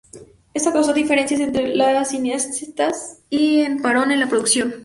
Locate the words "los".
1.75-2.07